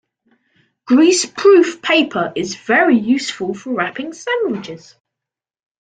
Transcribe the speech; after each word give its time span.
Greaseproof 0.89 1.79
paper 1.83 2.33
is 2.35 2.55
very 2.55 2.97
useful 2.97 3.53
for 3.53 3.75
wrapping 3.75 4.13
sandwiches 4.13 4.95